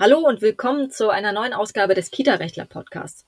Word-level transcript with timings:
Hallo 0.00 0.20
und 0.20 0.42
willkommen 0.42 0.92
zu 0.92 1.10
einer 1.10 1.32
neuen 1.32 1.52
Ausgabe 1.52 1.94
des 1.94 2.12
Kita-Rechtler 2.12 2.66
Podcasts. 2.66 3.26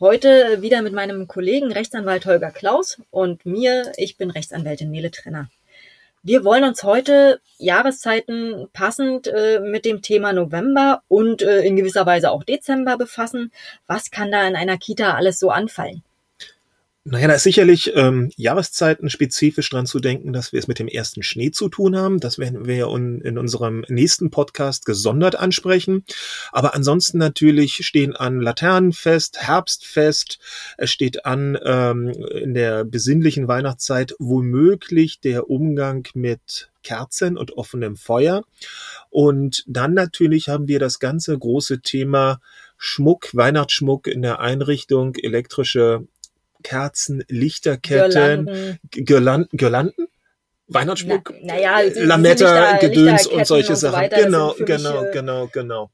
Heute 0.00 0.62
wieder 0.62 0.80
mit 0.80 0.94
meinem 0.94 1.28
Kollegen 1.28 1.70
Rechtsanwalt 1.70 2.24
Holger 2.24 2.50
Klaus 2.50 3.02
und 3.10 3.44
mir, 3.44 3.92
ich 3.98 4.16
bin 4.16 4.30
Rechtsanwältin 4.30 4.90
Nele 4.90 5.10
Trenner. 5.10 5.50
Wir 6.22 6.44
wollen 6.44 6.64
uns 6.64 6.82
heute 6.82 7.42
Jahreszeiten 7.58 8.68
passend 8.72 9.26
äh, 9.26 9.60
mit 9.60 9.84
dem 9.84 10.00
Thema 10.00 10.32
November 10.32 11.02
und 11.08 11.42
äh, 11.42 11.60
in 11.60 11.76
gewisser 11.76 12.06
Weise 12.06 12.30
auch 12.30 12.42
Dezember 12.42 12.96
befassen. 12.96 13.52
Was 13.86 14.10
kann 14.10 14.32
da 14.32 14.48
in 14.48 14.56
einer 14.56 14.78
Kita 14.78 15.12
alles 15.12 15.38
so 15.38 15.50
anfallen? 15.50 16.02
Naja, 17.10 17.28
da 17.28 17.34
ist 17.34 17.44
sicherlich 17.44 17.92
ähm, 17.94 18.30
Jahreszeiten 18.36 19.08
spezifisch 19.08 19.70
dran 19.70 19.86
zu 19.86 19.98
denken, 19.98 20.34
dass 20.34 20.52
wir 20.52 20.58
es 20.58 20.68
mit 20.68 20.78
dem 20.78 20.88
ersten 20.88 21.22
Schnee 21.22 21.50
zu 21.50 21.70
tun 21.70 21.96
haben. 21.96 22.20
Das 22.20 22.38
werden 22.38 22.66
wir 22.66 22.76
ja 22.76 22.94
in 22.94 23.38
unserem 23.38 23.82
nächsten 23.88 24.30
Podcast 24.30 24.84
gesondert 24.84 25.34
ansprechen. 25.34 26.04
Aber 26.52 26.74
ansonsten 26.74 27.16
natürlich 27.16 27.86
stehen 27.86 28.14
an 28.14 28.42
Laternenfest, 28.42 29.38
Herbstfest, 29.40 30.38
es 30.76 30.90
steht 30.90 31.24
an 31.24 31.58
ähm, 31.64 32.10
in 32.10 32.52
der 32.52 32.84
besinnlichen 32.84 33.48
Weihnachtszeit 33.48 34.14
womöglich 34.18 35.18
der 35.20 35.48
Umgang 35.48 36.06
mit 36.12 36.68
Kerzen 36.82 37.38
und 37.38 37.52
offenem 37.52 37.96
Feuer. 37.96 38.44
Und 39.08 39.64
dann 39.66 39.94
natürlich 39.94 40.50
haben 40.50 40.68
wir 40.68 40.78
das 40.78 40.98
ganze 40.98 41.38
große 41.38 41.80
Thema 41.80 42.42
Schmuck, 42.76 43.34
Weihnachtsschmuck 43.34 44.08
in 44.08 44.20
der 44.20 44.40
Einrichtung, 44.40 45.14
elektrische 45.16 46.06
Kerzen, 46.68 47.24
Lichterketten, 47.28 48.78
Girlanden, 48.90 49.56
Girlanden? 49.56 50.08
Weihnachtsschmuck, 50.66 51.32
Na, 51.40 51.54
naja, 51.54 51.80
Lametta, 51.94 52.72
Lichter, 52.72 52.88
Gedöns 52.88 53.26
und 53.26 53.46
solche 53.46 53.70
und 53.70 53.76
so 53.76 53.90
Sachen. 53.90 54.10
Genau, 54.10 54.54
genau, 54.58 55.02
mich, 55.02 55.12
genau, 55.12 55.46
genau. 55.46 55.90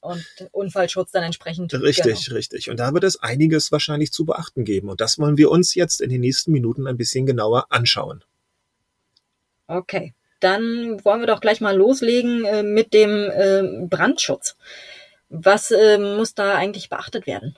Und 0.00 0.24
Unfallschutz 0.52 1.10
dann 1.10 1.24
entsprechend. 1.24 1.74
Richtig, 1.74 2.26
genau. 2.26 2.36
richtig. 2.36 2.70
Und 2.70 2.78
da 2.78 2.94
wird 2.94 3.02
es 3.02 3.20
einiges 3.20 3.72
wahrscheinlich 3.72 4.12
zu 4.12 4.24
beachten 4.24 4.64
geben. 4.64 4.88
Und 4.88 5.00
das 5.00 5.18
wollen 5.18 5.36
wir 5.36 5.50
uns 5.50 5.74
jetzt 5.74 6.00
in 6.00 6.10
den 6.10 6.20
nächsten 6.20 6.52
Minuten 6.52 6.86
ein 6.86 6.96
bisschen 6.96 7.26
genauer 7.26 7.66
anschauen. 7.70 8.22
Okay, 9.66 10.14
dann 10.38 11.04
wollen 11.04 11.18
wir 11.18 11.26
doch 11.26 11.40
gleich 11.40 11.60
mal 11.60 11.76
loslegen 11.76 12.44
äh, 12.44 12.62
mit 12.62 12.94
dem 12.94 13.10
äh, 13.10 13.84
Brandschutz. 13.88 14.56
Was 15.28 15.72
äh, 15.72 15.98
muss 15.98 16.34
da 16.34 16.54
eigentlich 16.54 16.88
beachtet 16.88 17.26
werden? 17.26 17.56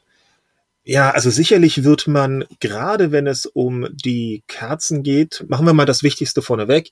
Ja, 0.92 1.12
also 1.12 1.30
sicherlich 1.30 1.84
wird 1.84 2.08
man, 2.08 2.46
gerade 2.58 3.12
wenn 3.12 3.28
es 3.28 3.46
um 3.46 3.86
die 3.92 4.42
Kerzen 4.48 5.04
geht, 5.04 5.44
machen 5.46 5.64
wir 5.64 5.72
mal 5.72 5.86
das 5.86 6.02
Wichtigste 6.02 6.42
vorneweg. 6.42 6.90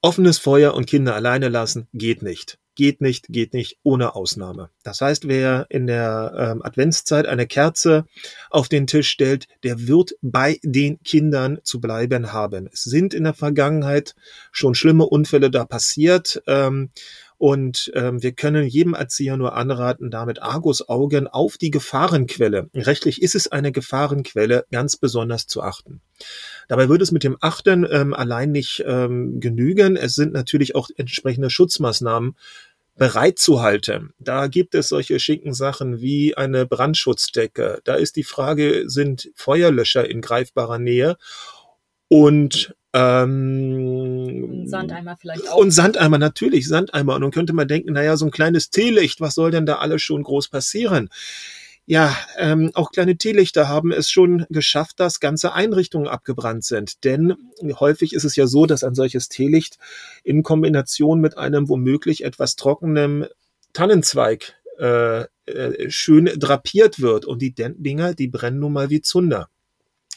Offenes 0.00 0.38
Feuer 0.38 0.74
und 0.74 0.86
Kinder 0.86 1.16
alleine 1.16 1.48
lassen 1.48 1.88
geht 1.92 2.22
nicht. 2.22 2.56
Geht 2.76 3.00
nicht, 3.00 3.26
geht 3.28 3.52
nicht, 3.52 3.78
ohne 3.82 4.14
Ausnahme. 4.14 4.70
Das 4.84 5.00
heißt, 5.00 5.26
wer 5.26 5.66
in 5.70 5.88
der 5.88 6.34
ähm, 6.38 6.62
Adventszeit 6.62 7.26
eine 7.26 7.48
Kerze 7.48 8.04
auf 8.48 8.68
den 8.68 8.86
Tisch 8.86 9.08
stellt, 9.08 9.48
der 9.64 9.88
wird 9.88 10.14
bei 10.22 10.60
den 10.62 11.02
Kindern 11.02 11.58
zu 11.64 11.80
bleiben 11.80 12.32
haben. 12.32 12.68
Es 12.72 12.84
sind 12.84 13.12
in 13.12 13.24
der 13.24 13.34
Vergangenheit 13.34 14.14
schon 14.52 14.76
schlimme 14.76 15.06
Unfälle 15.06 15.50
da 15.50 15.64
passiert. 15.64 16.44
Ähm, 16.46 16.90
und 17.38 17.92
ähm, 17.94 18.22
wir 18.22 18.32
können 18.32 18.66
jedem 18.66 18.94
Erzieher 18.94 19.36
nur 19.36 19.54
anraten, 19.54 20.10
damit 20.10 20.42
Argus 20.42 20.88
Augen 20.88 21.26
auf 21.26 21.58
die 21.58 21.70
Gefahrenquelle, 21.70 22.70
rechtlich 22.74 23.22
ist 23.22 23.34
es 23.34 23.48
eine 23.48 23.72
Gefahrenquelle, 23.72 24.64
ganz 24.70 24.96
besonders 24.96 25.46
zu 25.46 25.62
achten. 25.62 26.00
Dabei 26.68 26.88
würde 26.88 27.04
es 27.04 27.12
mit 27.12 27.24
dem 27.24 27.36
Achten 27.40 27.86
ähm, 27.90 28.14
allein 28.14 28.52
nicht 28.52 28.82
ähm, 28.86 29.38
genügen. 29.40 29.96
Es 29.96 30.14
sind 30.14 30.32
natürlich 30.32 30.74
auch 30.74 30.88
entsprechende 30.96 31.50
Schutzmaßnahmen 31.50 32.36
bereit 32.96 33.38
zu 33.38 33.60
halten. 33.60 34.14
Da 34.18 34.46
gibt 34.46 34.74
es 34.74 34.88
solche 34.88 35.20
schicken 35.20 35.52
Sachen 35.52 36.00
wie 36.00 36.36
eine 36.36 36.66
Brandschutzdecke. 36.66 37.80
Da 37.84 37.94
ist 37.94 38.16
die 38.16 38.24
Frage, 38.24 38.84
sind 38.86 39.30
Feuerlöscher 39.34 40.08
in 40.08 40.22
greifbarer 40.22 40.78
Nähe? 40.78 41.16
Und 42.08 42.74
ähm, 42.96 44.66
Sandeimer 44.66 45.16
vielleicht 45.16 45.48
auch. 45.48 45.58
Und 45.58 45.70
Sandeimer, 45.70 46.18
natürlich, 46.18 46.66
Sandeimer. 46.66 47.14
Und 47.14 47.20
dann 47.20 47.30
könnte 47.30 47.52
man 47.52 47.68
denken, 47.68 47.92
naja, 47.92 48.16
so 48.16 48.24
ein 48.24 48.30
kleines 48.30 48.70
Teelicht, 48.70 49.20
was 49.20 49.34
soll 49.34 49.50
denn 49.50 49.66
da 49.66 49.76
alles 49.76 50.02
schon 50.02 50.22
groß 50.22 50.48
passieren? 50.48 51.10
Ja, 51.84 52.16
ähm, 52.36 52.72
auch 52.74 52.90
kleine 52.90 53.16
Teelichter 53.16 53.68
haben 53.68 53.92
es 53.92 54.10
schon 54.10 54.44
geschafft, 54.48 54.98
dass 54.98 55.20
ganze 55.20 55.52
Einrichtungen 55.52 56.08
abgebrannt 56.08 56.64
sind. 56.64 57.04
Denn 57.04 57.34
häufig 57.78 58.12
ist 58.12 58.24
es 58.24 58.34
ja 58.34 58.46
so, 58.48 58.66
dass 58.66 58.82
ein 58.82 58.94
solches 58.94 59.28
Teelicht 59.28 59.78
in 60.24 60.42
Kombination 60.42 61.20
mit 61.20 61.38
einem 61.38 61.68
womöglich 61.68 62.24
etwas 62.24 62.56
trockenem 62.56 63.26
Tannenzweig 63.72 64.54
äh, 64.78 65.26
äh, 65.46 65.90
schön 65.90 66.24
drapiert 66.24 67.00
wird. 67.00 67.24
Und 67.24 67.40
die 67.40 67.54
Dinger, 67.54 68.14
die 68.14 68.28
brennen 68.28 68.58
nun 68.58 68.72
mal 68.72 68.90
wie 68.90 69.00
Zunder. 69.02 69.48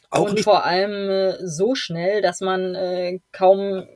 Auch 0.09 0.27
und 0.27 0.33
nicht 0.35 0.43
vor 0.43 0.65
allem 0.65 1.09
äh, 1.09 1.47
so 1.47 1.75
schnell, 1.75 2.21
dass 2.21 2.41
man 2.41 2.75
äh, 2.75 3.19
kaum 3.31 3.87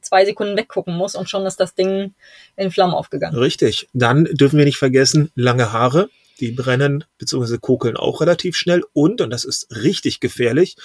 zwei 0.00 0.24
Sekunden 0.24 0.56
weggucken 0.56 0.94
muss 0.96 1.14
und 1.14 1.28
schon 1.28 1.46
ist 1.46 1.60
das 1.60 1.74
Ding 1.74 2.14
in 2.56 2.70
Flammen 2.70 2.94
aufgegangen. 2.94 3.38
Richtig. 3.38 3.88
Dann 3.92 4.24
dürfen 4.24 4.58
wir 4.58 4.64
nicht 4.64 4.78
vergessen, 4.78 5.30
lange 5.34 5.72
Haare, 5.72 6.08
die 6.40 6.50
brennen 6.50 7.04
bzw. 7.18 7.58
kokeln 7.58 7.96
auch 7.96 8.20
relativ 8.20 8.56
schnell 8.56 8.82
und, 8.92 9.20
und 9.20 9.30
das 9.30 9.44
ist 9.44 9.68
richtig 9.70 10.20
gefährlich, 10.20 10.76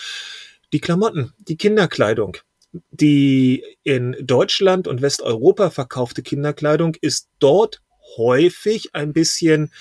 die 0.74 0.80
Klamotten, 0.80 1.34
die 1.40 1.58
Kinderkleidung. 1.58 2.38
Die 2.92 3.64
in 3.84 4.16
Deutschland 4.22 4.88
und 4.88 5.02
Westeuropa 5.02 5.72
verkaufte 5.72 6.22
Kinderkleidung 6.22 6.96
ist 7.02 7.28
dort 7.40 7.82
häufig 8.18 8.94
ein 8.94 9.12
bisschen 9.12 9.72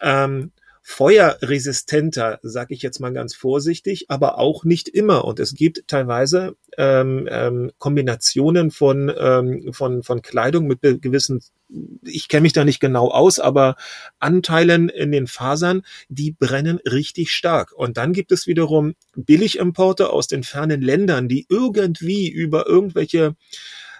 ähm, 0.00 0.50
feuerresistenter, 0.84 2.40
sage 2.42 2.74
ich 2.74 2.82
jetzt 2.82 2.98
mal 2.98 3.12
ganz 3.12 3.34
vorsichtig, 3.34 4.06
aber 4.08 4.38
auch 4.38 4.64
nicht 4.64 4.88
immer. 4.88 5.24
Und 5.24 5.38
es 5.38 5.54
gibt 5.54 5.86
teilweise 5.86 6.56
ähm, 6.76 7.28
ähm, 7.30 7.70
Kombinationen 7.78 8.72
von, 8.72 9.12
ähm, 9.16 9.72
von, 9.72 10.02
von 10.02 10.22
Kleidung 10.22 10.66
mit 10.66 10.80
gewissen, 10.82 11.40
ich 12.04 12.28
kenne 12.28 12.42
mich 12.42 12.52
da 12.52 12.64
nicht 12.64 12.80
genau 12.80 13.10
aus, 13.10 13.38
aber 13.38 13.76
Anteilen 14.18 14.88
in 14.88 15.12
den 15.12 15.28
Fasern, 15.28 15.82
die 16.08 16.32
brennen 16.32 16.80
richtig 16.84 17.30
stark. 17.30 17.72
Und 17.72 17.96
dann 17.96 18.12
gibt 18.12 18.32
es 18.32 18.48
wiederum 18.48 18.94
Billigimporte 19.14 20.10
aus 20.10 20.26
den 20.26 20.42
fernen 20.42 20.82
Ländern, 20.82 21.28
die 21.28 21.46
irgendwie 21.48 22.28
über 22.28 22.66
irgendwelche 22.66 23.36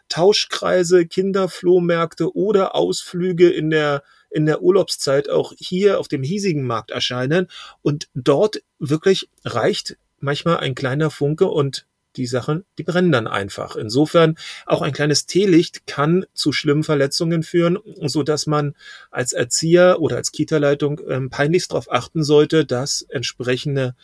Tauschkreise, 0.09 1.07
Kinderflohmärkte 1.07 2.37
oder 2.37 2.75
Ausflüge 2.75 3.49
in 3.49 3.71
der 3.71 4.03
in 4.33 4.47
der 4.47 4.63
Urlaubszeit 4.63 5.29
auch 5.29 5.53
hier 5.57 6.01
auf 6.01 6.09
dem 6.09 6.23
hiesigen 6.23 6.67
Markt 6.67 6.91
erscheinen. 6.91 7.49
Und 7.83 8.09
dort 8.15 8.63
wirklich 8.79 9.29
reicht 9.45 9.97
manchmal 10.21 10.59
ein 10.59 10.75
kleiner 10.75 11.11
Funke 11.11 11.47
und 11.47 11.87
die 12.17 12.27
Sachen, 12.27 12.65
die 12.79 12.83
brennen 12.83 13.13
dann 13.13 13.27
einfach. 13.27 13.77
Insofern 13.77 14.37
auch 14.67 14.83
ein 14.83 14.93
kleines 14.93 15.27
Teelicht 15.27 15.87
kann 15.87 16.27
zu 16.35 16.53
schlimmen 16.53 16.85
Verletzungen 16.85 17.43
führen, 17.43 17.79
so 18.03 18.23
dass 18.23 18.47
man 18.47 18.75
als 19.11 19.33
Erzieher 19.33 20.01
oder 20.01 20.17
als 20.17 20.33
Kita-Leitung 20.33 21.01
ähm, 21.09 21.31
peinlichst 21.31 21.73
darauf 21.73 21.91
achten 21.91 22.23
sollte, 22.23 22.65
dass 22.65 23.03
entsprechende, 23.03 23.95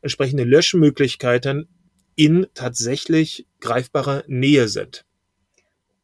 entsprechende 0.00 0.44
Löschmöglichkeiten 0.44 1.68
in 2.16 2.46
tatsächlich 2.54 3.46
greifbarer 3.60 4.24
Nähe 4.26 4.68
sind. 4.68 5.04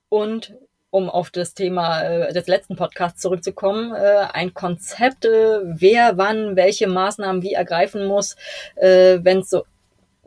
Und 0.08 0.54
um 0.91 1.10
auf 1.10 1.30
das 1.30 1.54
Thema 1.54 2.02
äh, 2.02 2.32
des 2.32 2.47
letzten 2.47 2.76
Podcasts 2.76 3.20
zurückzukommen, 3.20 3.92
äh, 3.94 4.26
ein 4.32 4.54
Konzept, 4.54 5.24
äh, 5.24 5.60
wer 5.62 6.16
wann 6.16 6.56
welche 6.56 6.86
Maßnahmen 6.86 7.42
wie 7.42 7.52
ergreifen 7.52 8.06
muss, 8.06 8.36
äh, 8.76 9.19
wenn 9.22 9.41
es 9.41 9.50
so 9.50 9.64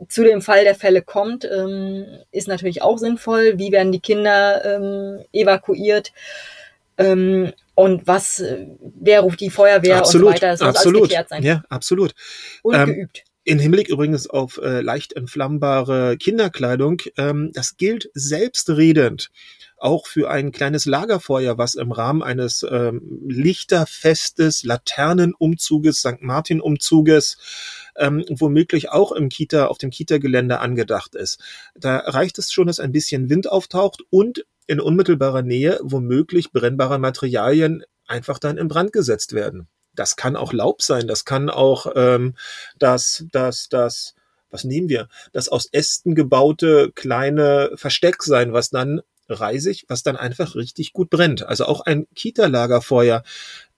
zu 0.08 0.24
dem 0.24 0.40
Fall 0.40 0.64
der 0.64 0.74
Fälle 0.74 1.02
kommt, 1.02 1.44
ähm, 1.44 2.06
ist 2.30 2.48
natürlich 2.48 2.80
auch 2.82 2.96
sinnvoll. 2.96 3.58
Wie 3.58 3.70
werden 3.70 3.92
die 3.92 4.00
Kinder 4.00 4.64
ähm, 4.64 5.24
evakuiert? 5.32 6.12
Ähm, 6.96 7.52
und 7.74 8.06
was, 8.06 8.42
wer 8.80 9.20
ruft 9.20 9.40
die 9.40 9.50
Feuerwehr 9.50 9.98
absolut, 9.98 10.28
und 10.28 10.32
so 10.32 10.36
weiter. 10.36 10.50
Das 10.52 10.60
muss 10.60 10.68
absolut, 10.68 10.96
alles 10.96 11.08
geklärt 11.08 11.28
sein. 11.28 11.42
Ja, 11.42 11.62
absolut. 11.68 12.14
Und 12.62 12.84
geübt. 12.84 13.24
In 13.50 13.58
Hinblick 13.58 13.88
übrigens 13.88 14.30
auf 14.30 14.58
äh, 14.58 14.80
leicht 14.80 15.14
entflammbare 15.14 16.16
Kinderkleidung, 16.16 17.02
ähm, 17.16 17.50
das 17.52 17.76
gilt 17.76 18.08
selbstredend 18.14 19.32
auch 19.76 20.06
für 20.06 20.30
ein 20.30 20.52
kleines 20.52 20.86
Lagerfeuer, 20.86 21.58
was 21.58 21.74
im 21.74 21.90
Rahmen 21.90 22.22
eines 22.22 22.64
ähm, 22.70 23.24
Lichterfestes, 23.28 24.62
Laternenumzuges, 24.62 25.98
St. 25.98 26.20
Martin-Umzuges, 26.20 27.38
ähm, 27.96 28.24
womöglich 28.30 28.90
auch 28.90 29.10
im 29.10 29.28
Kita, 29.28 29.66
auf 29.66 29.78
dem 29.78 29.90
Kita-Gelände 29.90 30.60
angedacht 30.60 31.16
ist. 31.16 31.40
Da 31.74 31.96
reicht 31.96 32.38
es 32.38 32.52
schon, 32.52 32.68
dass 32.68 32.78
ein 32.78 32.92
bisschen 32.92 33.30
Wind 33.30 33.50
auftaucht 33.50 34.04
und 34.10 34.46
in 34.68 34.78
unmittelbarer 34.78 35.42
Nähe 35.42 35.80
womöglich 35.82 36.52
brennbare 36.52 37.00
Materialien 37.00 37.82
einfach 38.06 38.38
dann 38.38 38.58
in 38.58 38.68
Brand 38.68 38.92
gesetzt 38.92 39.32
werden. 39.32 39.66
Das 39.94 40.16
kann 40.16 40.36
auch 40.36 40.52
Laub 40.52 40.82
sein, 40.82 41.06
das 41.06 41.24
kann 41.24 41.50
auch 41.50 41.86
ähm, 41.94 42.34
das, 42.78 43.24
das, 43.32 43.68
das, 43.68 44.14
was 44.50 44.64
nehmen 44.64 44.88
wir? 44.88 45.08
Das 45.32 45.48
aus 45.48 45.66
Ästen 45.70 46.14
gebaute 46.14 46.92
kleine 46.94 47.72
Versteck 47.74 48.22
sein, 48.22 48.52
was 48.52 48.70
dann 48.70 49.00
Reisig, 49.32 49.84
was 49.88 50.02
dann 50.02 50.16
einfach 50.16 50.56
richtig 50.56 50.92
gut 50.92 51.08
brennt. 51.08 51.46
Also 51.46 51.64
auch 51.66 51.82
ein 51.82 52.06
Kita-Lagerfeuer 52.14 53.22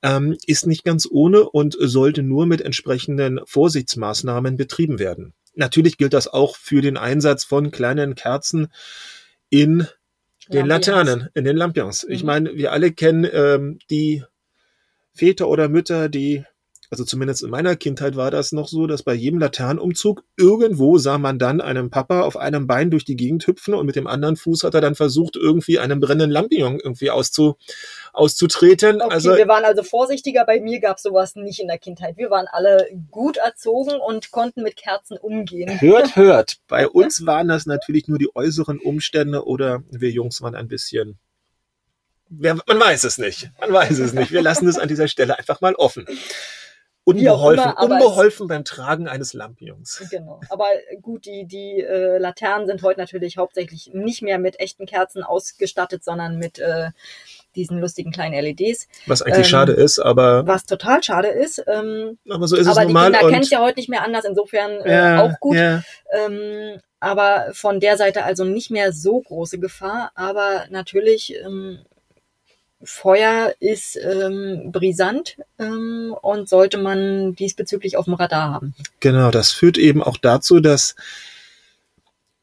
ähm, 0.03 0.37
ist 0.47 0.67
nicht 0.67 0.83
ganz 0.85 1.07
ohne 1.11 1.49
und 1.49 1.77
sollte 1.79 2.23
nur 2.23 2.47
mit 2.47 2.63
entsprechenden 2.63 3.41
Vorsichtsmaßnahmen 3.45 4.57
betrieben 4.57 4.99
werden. 4.99 5.35
Natürlich 5.55 5.99
gilt 5.99 6.15
das 6.15 6.29
auch 6.29 6.57
für 6.57 6.81
den 6.81 6.97
Einsatz 6.97 7.45
von 7.45 7.71
kleinen 7.71 8.15
Kerzen 8.15 8.69
in 9.51 9.87
den 10.49 10.67
Lampions. 10.67 10.87
Laternen, 10.89 11.29
in 11.35 11.45
den 11.45 11.57
Lampions. 11.57 12.05
Ich 12.09 12.23
Mhm. 12.23 12.27
meine, 12.27 12.55
wir 12.57 12.73
alle 12.73 12.93
kennen 12.93 13.29
ähm, 13.31 13.79
die 13.91 14.25
Väter 15.15 15.49
oder 15.49 15.69
Mütter, 15.69 16.09
die, 16.09 16.45
also 16.91 17.05
zumindest 17.05 17.43
in 17.43 17.51
meiner 17.51 17.77
Kindheit 17.77 18.17
war 18.17 18.31
das 18.31 18.53
noch 18.53 18.69
so, 18.69 18.87
dass 18.87 19.03
bei 19.03 19.15
jedem 19.15 19.39
Laternenumzug 19.39 20.25
irgendwo 20.37 20.99
sah 20.99 21.19
man 21.19 21.39
dann 21.39 21.61
einen 21.61 21.91
Papa 21.91 22.23
auf 22.23 22.37
einem 22.37 22.67
Bein 22.67 22.91
durch 22.91 23.05
die 23.05 23.17
Gegend 23.17 23.47
hüpfen 23.47 23.75
und 23.75 23.87
mit 23.87 23.97
dem 23.97 24.07
anderen 24.07 24.37
Fuß 24.37 24.65
hat 24.65 24.75
er 24.75 24.81
dann 24.81 24.95
versucht, 24.95 25.37
irgendwie 25.37 25.79
einen 25.79 26.01
brennenden 26.01 26.31
Lampion 26.31 26.81
irgendwie 26.83 27.11
auszu, 27.11 27.57
auszutreten. 28.13 29.01
Okay, 29.01 29.15
also 29.15 29.37
wir 29.37 29.49
waren 29.49 29.65
also 29.65 29.83
vorsichtiger. 29.83 30.45
Bei 30.45 30.61
mir 30.61 30.81
gab 30.81 30.99
sowas 30.99 31.35
nicht 31.35 31.61
in 31.61 31.69
der 31.69 31.79
Kindheit. 31.79 32.17
Wir 32.17 32.31
waren 32.31 32.47
alle 32.51 32.89
gut 33.11 33.39
erzogen 33.39 33.95
und 34.07 34.31
konnten 34.31 34.63
mit 34.63 34.77
Kerzen 34.77 35.17
umgehen. 35.17 35.81
hört, 35.81 36.17
hört. 36.17 36.57
Bei 36.69 36.89
uns 36.91 37.25
waren 37.25 37.49
das 37.49 37.65
natürlich 37.67 38.09
nur 38.09 38.19
die 38.19 38.35
äußeren 38.35 38.79
Umstände 38.79 39.47
oder 39.47 39.83
wir 39.91 40.11
Jungs 40.11 40.43
waren 40.43 40.55
ein 40.55 40.69
bisschen. 40.69 41.19
Wer, 42.39 42.59
man 42.67 42.81
weiß 42.81 43.05
es 43.05 43.19
nicht. 43.19 43.51
Man 43.61 43.73
weiß 43.73 43.99
es 43.99 44.13
nicht. 44.13 44.33
Wir 44.33 44.43
lassen 44.43 44.67
es 44.69 44.79
an 44.79 44.89
dieser 44.89 45.09
Stelle 45.09 45.39
einfach 45.39 45.61
mal 45.61 45.75
offen. 45.75 46.07
Unbeholfen, 47.05 47.65
immer, 47.65 47.79
aber 47.79 47.95
unbeholfen 47.95 48.47
beim 48.47 48.65
Tragen 48.65 49.09
eines 49.09 49.33
Lampions. 49.33 50.05
Genau. 50.09 50.41
Aber 50.51 50.67
gut, 51.01 51.27
die, 51.27 51.47
die 51.47 51.81
äh, 51.81 52.19
Laternen 52.19 52.69
sind 52.69 52.83
heute 52.83 53.01
natürlich 53.01 53.39
hauptsächlich 53.39 53.91
nicht 53.93 54.23
mehr 54.23 54.39
mit 54.39 54.61
echten 54.61 54.87
Kerzen 54.87 55.25
ausgestattet, 55.25 56.05
sondern 56.05 56.39
mit 56.39 56.61
äh, 56.61 56.91
diesen 57.57 57.81
lustigen 57.81 58.13
kleinen 58.13 58.41
LEDs. 58.41 58.87
Was 59.07 59.21
eigentlich 59.21 59.39
Ähm, 59.39 59.45
schade 59.51 59.73
ist, 59.73 59.99
aber, 59.99 60.47
Was 60.47 60.65
total 60.65 61.03
schade 61.03 61.29
ist. 61.29 61.65
Ähm, 61.67 62.19
aber 62.31 62.47
so 62.47 62.55
ist 62.55 62.69
es 62.69 62.77
aber 62.77 62.87
die 62.87 62.93
normal. 62.93 63.11
Kinder 63.11 63.29
kennen 63.29 63.43
es 63.43 63.51
ja 63.51 63.61
heute 63.61 63.81
nicht 63.81 63.89
mehr 63.89 64.05
anders, 64.05 64.25
insofern 64.25 64.71
äh, 64.83 64.93
ja, 64.93 65.23
auch 65.23 65.41
gut. 65.41 65.57
Ja. 65.57 65.83
Ähm, 66.13 66.81
aber 67.01 67.49
von 67.53 67.81
der 67.81 67.97
Seite 67.97 68.23
also 68.23 68.45
nicht 68.45 68.71
mehr 68.71 68.93
so 68.93 69.21
große 69.21 69.59
Gefahr. 69.59 70.13
Aber 70.15 70.67
natürlich, 70.71 71.35
ähm, 71.45 71.81
Feuer 72.85 73.55
ist 73.61 73.97
ähm, 73.97 74.71
brisant 74.73 75.37
ähm, 75.59 76.15
und 76.21 76.49
sollte 76.49 76.79
man 76.79 77.35
diesbezüglich 77.35 77.97
auf 77.97 78.07
dem 78.07 78.15
Radar 78.15 78.51
haben. 78.53 78.75
Genau, 79.01 79.31
das 79.31 79.53
führt 79.53 79.79
eben 79.79 80.03
auch 80.03 80.17
dazu, 80.17 80.61
dass 80.61 80.95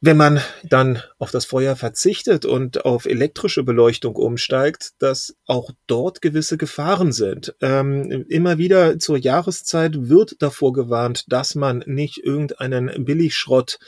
wenn 0.02 0.16
man 0.16 0.42
dann 0.64 1.04
auf 1.18 1.32
das 1.32 1.46
Feuer 1.46 1.76
verzichtet 1.76 2.46
und 2.46 2.86
auf 2.86 3.06
elektrische 3.06 3.64
Beleuchtung 3.64 4.16
umsteigt, 4.16 4.92
dass 5.00 5.36
auch 5.46 5.72
dort 5.88 6.22
gewisse 6.22 6.58
Gefahren 6.58 7.12
sind. 7.12 7.54
Ähm, 7.62 8.26
immer 8.30 8.58
wieder 8.58 8.98
zur 9.00 9.18
Jahreszeit 9.18 10.08
wird 10.08 10.42
davor 10.42 10.72
gewarnt, 10.72 11.26
dass 11.28 11.54
man 11.56 11.84
nicht 11.86 12.18
irgendeinen 12.18 13.04
Billigschrott 13.04 13.80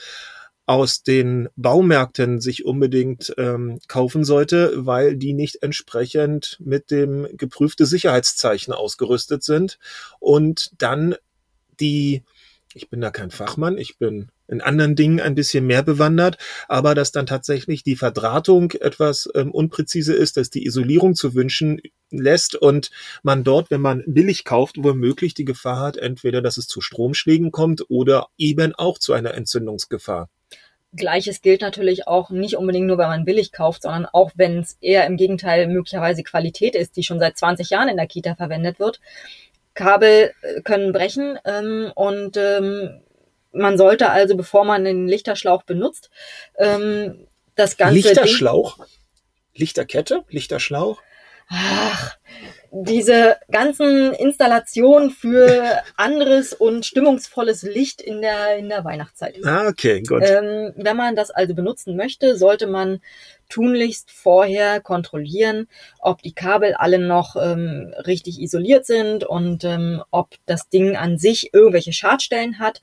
aus 0.66 1.02
den 1.02 1.48
Baumärkten 1.56 2.40
sich 2.40 2.64
unbedingt 2.64 3.34
ähm, 3.36 3.78
kaufen 3.88 4.24
sollte, 4.24 4.72
weil 4.86 5.16
die 5.16 5.32
nicht 5.32 5.62
entsprechend 5.62 6.58
mit 6.60 6.90
dem 6.90 7.26
geprüfte 7.36 7.84
Sicherheitszeichen 7.84 8.72
ausgerüstet 8.72 9.42
sind 9.42 9.78
und 10.20 10.70
dann 10.78 11.16
die 11.80 12.22
ich 12.74 12.88
bin 12.88 13.00
da 13.00 13.10
kein 13.10 13.30
Fachmann, 13.30 13.76
ich 13.76 13.98
bin 13.98 14.30
in 14.48 14.60
anderen 14.60 14.96
Dingen 14.96 15.20
ein 15.20 15.34
bisschen 15.34 15.66
mehr 15.66 15.82
bewandert, 15.82 16.38
aber 16.68 16.94
dass 16.94 17.12
dann 17.12 17.26
tatsächlich 17.26 17.82
die 17.82 17.96
Verdrahtung 17.96 18.72
etwas 18.72 19.28
ähm, 19.34 19.50
unpräzise 19.50 20.14
ist, 20.14 20.36
dass 20.36 20.50
die 20.50 20.64
Isolierung 20.64 21.14
zu 21.14 21.34
wünschen 21.34 21.80
lässt 22.10 22.54
und 22.54 22.90
man 23.22 23.44
dort, 23.44 23.70
wenn 23.70 23.80
man 23.80 24.02
billig 24.06 24.44
kauft, 24.44 24.76
womöglich 24.78 25.34
die 25.34 25.44
Gefahr 25.44 25.80
hat, 25.80 25.96
entweder, 25.96 26.42
dass 26.42 26.56
es 26.56 26.66
zu 26.66 26.80
Stromschlägen 26.80 27.50
kommt 27.50 27.84
oder 27.88 28.28
eben 28.36 28.74
auch 28.74 28.98
zu 28.98 29.12
einer 29.12 29.34
Entzündungsgefahr. 29.34 30.28
Gleiches 30.94 31.40
gilt 31.40 31.62
natürlich 31.62 32.06
auch 32.06 32.30
nicht 32.30 32.56
unbedingt 32.56 32.86
nur, 32.86 32.98
wenn 32.98 33.08
man 33.08 33.24
billig 33.24 33.52
kauft, 33.52 33.82
sondern 33.82 34.06
auch 34.06 34.32
wenn 34.34 34.58
es 34.58 34.76
eher 34.80 35.06
im 35.06 35.16
Gegenteil 35.16 35.66
möglicherweise 35.66 36.22
Qualität 36.22 36.74
ist, 36.74 36.96
die 36.96 37.02
schon 37.02 37.18
seit 37.18 37.38
20 37.38 37.70
Jahren 37.70 37.88
in 37.88 37.96
der 37.96 38.06
Kita 38.06 38.34
verwendet 38.34 38.78
wird. 38.78 39.00
Kabel 39.74 40.32
äh, 40.42 40.60
können 40.60 40.92
brechen 40.92 41.38
ähm, 41.44 41.92
und 41.94 42.36
ähm, 42.36 43.00
man 43.52 43.78
sollte 43.78 44.10
also, 44.10 44.36
bevor 44.36 44.64
man 44.64 44.84
den 44.84 45.08
Lichterschlauch 45.08 45.62
benutzt, 45.62 46.10
ähm, 46.58 47.26
das 47.54 47.76
ganze 47.76 47.94
Ding, 47.94 48.04
Lichterschlauch? 48.04 48.78
Lichterkette? 49.54 50.24
Lichterschlauch? 50.28 51.02
Ach, 51.52 52.16
diese 52.70 53.36
ganzen 53.50 54.14
Installationen 54.14 55.10
für 55.10 55.82
anderes 55.96 56.54
und 56.54 56.86
stimmungsvolles 56.86 57.62
Licht 57.62 58.00
in 58.00 58.22
der 58.22 58.56
in 58.56 58.70
der 58.70 58.84
Weihnachtszeit. 58.84 59.36
Ah, 59.44 59.68
okay, 59.68 60.02
gut. 60.02 60.22
Ähm, 60.24 60.72
wenn 60.76 60.96
man 60.96 61.14
das 61.14 61.30
also 61.30 61.54
benutzen 61.54 61.96
möchte, 61.96 62.36
sollte 62.38 62.66
man 62.66 63.00
tunlichst 63.50 64.10
vorher 64.10 64.80
kontrollieren, 64.80 65.68
ob 65.98 66.22
die 66.22 66.32
Kabel 66.32 66.72
alle 66.72 66.98
noch 66.98 67.36
ähm, 67.36 67.94
richtig 68.06 68.40
isoliert 68.40 68.86
sind 68.86 69.24
und 69.24 69.64
ähm, 69.64 70.02
ob 70.10 70.30
das 70.46 70.70
Ding 70.70 70.96
an 70.96 71.18
sich 71.18 71.52
irgendwelche 71.52 71.92
Schadstellen 71.92 72.58
hat. 72.58 72.80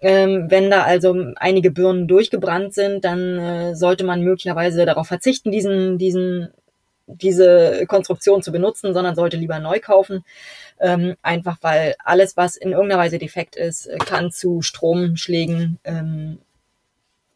Ähm, 0.00 0.46
wenn 0.50 0.70
da 0.70 0.84
also 0.84 1.16
einige 1.36 1.72
Birnen 1.72 2.06
durchgebrannt 2.06 2.74
sind, 2.74 3.04
dann 3.04 3.38
äh, 3.38 3.74
sollte 3.74 4.04
man 4.04 4.22
möglicherweise 4.22 4.84
darauf 4.84 5.08
verzichten, 5.08 5.50
diesen, 5.50 5.98
diesen, 5.98 6.50
diese 7.06 7.84
Konstruktion 7.86 8.42
zu 8.42 8.52
benutzen, 8.52 8.92
sondern 8.94 9.14
sollte 9.14 9.36
lieber 9.36 9.58
neu 9.58 9.80
kaufen. 9.80 10.24
Ähm, 10.78 11.14
einfach 11.22 11.58
weil 11.62 11.94
alles, 12.04 12.36
was 12.36 12.56
in 12.56 12.72
irgendeiner 12.72 13.00
Weise 13.00 13.18
defekt 13.18 13.56
ist, 13.56 13.86
äh, 13.86 13.96
kann 13.98 14.30
zu 14.30 14.60
Stromschlägen 14.60 15.78
ähm, 15.84 16.38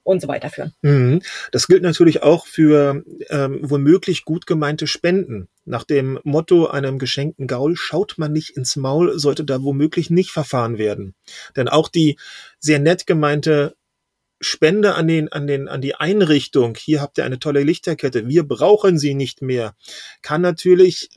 und 0.03 0.21
so 0.21 0.29
weiter 0.29 0.51
führen. 0.51 0.75
Mhm. 0.83 1.23
Das 1.53 1.67
gilt 1.67 1.83
natürlich 1.83 2.23
auch 2.23 2.47
für 2.47 3.03
ähm, 3.31 3.61
womöglich 3.63 4.25
gut 4.25 4.47
gemeinte 4.47 4.87
Spenden. 4.87 5.49
Nach 5.65 5.85
dem 5.85 6.19
Motto 6.25 6.67
einem 6.67 6.99
geschenkten 6.99 7.47
Gaul 7.47 7.77
schaut 7.77 8.15
man 8.19 8.33
nicht 8.33 8.51
ins 8.57 8.77
Maul, 8.77 9.19
sollte 9.19 9.45
da 9.45 9.63
womöglich 9.63 10.11
nicht 10.11 10.33
verfahren 10.33 10.79
werden. 10.79 11.15
Denn 11.57 11.69
auch 11.69 11.89
die 11.89 12.19
sehr 12.59 12.79
nett 12.79 13.07
gemeinte 13.07 13.77
Spende 14.41 14.95
an 14.95 15.07
den, 15.07 15.31
an 15.31 15.47
den, 15.47 15.69
an 15.69 15.81
die 15.81 15.95
Einrichtung, 15.95 16.75
hier 16.75 17.01
habt 17.01 17.19
ihr 17.19 17.25
eine 17.25 17.39
tolle 17.39 17.63
Lichterkette, 17.63 18.27
wir 18.27 18.45
brauchen 18.45 18.99
sie 18.99 19.15
nicht 19.15 19.43
mehr, 19.43 19.75
kann 20.23 20.41
natürlich 20.41 21.11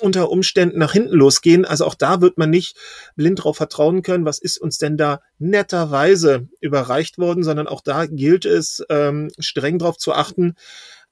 unter 0.00 0.30
Umständen 0.30 0.78
nach 0.78 0.92
hinten 0.92 1.14
losgehen. 1.14 1.64
Also 1.64 1.84
auch 1.84 1.94
da 1.94 2.20
wird 2.20 2.38
man 2.38 2.50
nicht 2.50 2.76
blind 3.16 3.44
drauf 3.44 3.58
vertrauen 3.58 4.02
können, 4.02 4.24
was 4.24 4.38
ist 4.38 4.58
uns 4.58 4.78
denn 4.78 4.96
da 4.96 5.20
netterweise 5.38 6.48
überreicht 6.60 7.18
worden, 7.18 7.44
sondern 7.44 7.68
auch 7.68 7.82
da 7.82 8.06
gilt 8.06 8.44
es, 8.44 8.82
ähm, 8.88 9.30
streng 9.38 9.78
darauf 9.78 9.98
zu 9.98 10.12
achten, 10.12 10.54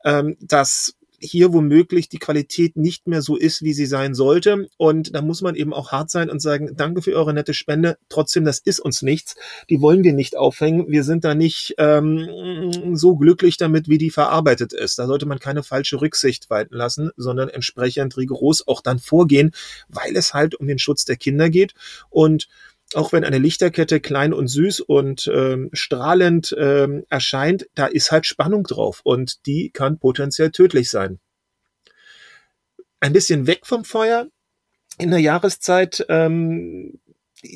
ähm, 0.05 0.37
dass 0.41 0.95
hier 1.21 1.53
womöglich 1.53 2.09
die 2.09 2.19
Qualität 2.19 2.77
nicht 2.77 3.07
mehr 3.07 3.23
so 3.23 3.37
ist, 3.37 3.63
wie 3.63 3.73
sie 3.73 3.87
sein 3.87 4.15
sollte. 4.15 4.69
Und 4.77 5.15
da 5.15 5.23
muss 5.23 5.43
man 5.43 5.55
eben 5.55 5.75
auch 5.75 5.93
hart 5.93 6.11
sein 6.11 6.31
und 6.31 6.41
sagen, 6.41 6.77
danke 6.77 7.03
für 7.03 7.15
eure 7.15 7.35
nette 7.35 7.55
Spende. 7.55 7.99
Trotzdem, 8.09 8.45
das 8.45 8.59
ist 8.59 8.81
uns 8.81 9.03
nichts. 9.03 9.35
Die 9.69 9.81
wollen 9.81 10.05
wir 10.05 10.13
nicht 10.13 10.37
aufhängen. 10.37 10.87
Wir 10.89 11.05
sind 11.05 11.25
da 11.25 11.35
nicht 11.35 11.75
ähm, 11.79 12.95
so 12.95 13.17
glücklich 13.17 13.57
damit, 13.57 13.89
wie 13.89 13.99
die 13.99 14.11
verarbeitet 14.11 14.73
ist. 14.73 14.99
Da 14.99 15.07
sollte 15.07 15.27
man 15.27 15.39
keine 15.41 15.63
falsche 15.63 16.01
Rücksicht 16.01 16.51
walten 16.51 16.77
lassen, 16.77 17.11
sondern 17.17 17.49
entsprechend 17.49 18.17
rigoros 18.17 18.67
auch 18.67 18.81
dann 18.81 18.99
vorgehen, 18.99 19.53
weil 19.89 20.17
es 20.17 20.35
halt 20.35 20.55
um 20.55 20.67
den 20.67 20.79
Schutz 20.79 21.05
der 21.05 21.17
Kinder 21.17 21.51
geht. 21.51 21.75
Und 22.11 22.49
auch 22.95 23.13
wenn 23.13 23.25
eine 23.25 23.39
Lichterkette 23.39 24.01
klein 24.01 24.33
und 24.33 24.49
süß 24.49 24.81
und 24.81 25.31
ähm, 25.33 25.71
strahlend 25.73 26.55
ähm, 26.59 27.05
erscheint, 27.11 27.69
da 27.75 27.87
ist 27.87 28.11
halt 28.11 28.27
Spannung 28.27 28.65
drauf 28.65 29.01
und 29.05 29.47
die 29.47 29.71
kann 29.71 29.99
potenziell 29.99 30.51
tödlich 30.51 30.91
sein. 30.91 31.19
Ein 33.01 33.13
bisschen 33.13 33.47
weg 33.47 33.61
vom 33.65 33.85
Feuer 33.85 34.29
in 34.99 35.11
der 35.11 35.21
Jahreszeit. 35.21 36.05
Ähm, 36.09 36.99